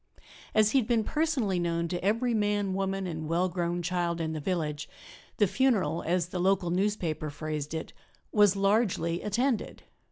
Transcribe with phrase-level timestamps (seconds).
[0.55, 4.33] As he had been personally known to every man, woman and well grown child in
[4.33, 4.89] the village,
[5.37, 7.93] the funeral, as the local newspaper phrased it,
[8.31, 9.83] "was largely attended."